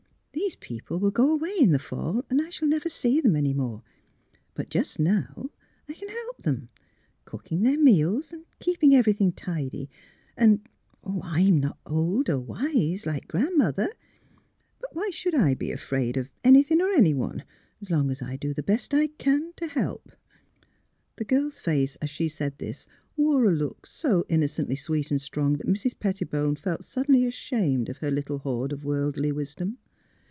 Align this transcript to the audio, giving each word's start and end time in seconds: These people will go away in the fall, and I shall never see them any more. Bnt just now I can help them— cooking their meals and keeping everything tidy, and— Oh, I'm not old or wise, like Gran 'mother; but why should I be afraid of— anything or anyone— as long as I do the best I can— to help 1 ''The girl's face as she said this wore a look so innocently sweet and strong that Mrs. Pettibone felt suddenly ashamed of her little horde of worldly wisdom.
These 0.33 0.55
people 0.57 0.97
will 0.99 1.11
go 1.11 1.31
away 1.31 1.53
in 1.59 1.71
the 1.71 1.79
fall, 1.79 2.25
and 2.29 2.41
I 2.41 2.49
shall 2.49 2.67
never 2.67 2.89
see 2.89 3.21
them 3.21 3.35
any 3.37 3.53
more. 3.53 3.83
Bnt 4.55 4.69
just 4.69 4.99
now 4.99 5.49
I 5.87 5.93
can 5.93 6.09
help 6.09 6.39
them— 6.41 6.67
cooking 7.25 7.63
their 7.63 7.77
meals 7.79 8.33
and 8.33 8.45
keeping 8.59 8.93
everything 8.93 9.31
tidy, 9.31 9.89
and— 10.35 10.67
Oh, 11.05 11.21
I'm 11.23 11.59
not 11.59 11.77
old 11.85 12.27
or 12.29 12.39
wise, 12.39 13.05
like 13.05 13.29
Gran 13.29 13.57
'mother; 13.57 13.93
but 14.81 14.93
why 14.93 15.09
should 15.09 15.35
I 15.35 15.53
be 15.53 15.71
afraid 15.71 16.17
of— 16.17 16.29
anything 16.43 16.81
or 16.81 16.91
anyone— 16.91 17.45
as 17.81 17.89
long 17.91 18.09
as 18.11 18.21
I 18.21 18.35
do 18.35 18.53
the 18.53 18.63
best 18.63 18.93
I 18.93 19.07
can— 19.07 19.53
to 19.57 19.67
help 19.67 20.07
1 20.07 20.15
''The 21.17 21.25
girl's 21.25 21.59
face 21.61 21.95
as 21.97 22.09
she 22.09 22.27
said 22.27 22.57
this 22.57 22.87
wore 23.15 23.45
a 23.45 23.51
look 23.53 23.85
so 23.85 24.25
innocently 24.27 24.75
sweet 24.75 25.11
and 25.11 25.21
strong 25.21 25.53
that 25.57 25.67
Mrs. 25.67 25.97
Pettibone 25.97 26.55
felt 26.57 26.83
suddenly 26.83 27.25
ashamed 27.25 27.87
of 27.89 27.97
her 27.99 28.11
little 28.11 28.39
horde 28.39 28.73
of 28.73 28.83
worldly 28.83 29.31
wisdom. 29.31 29.77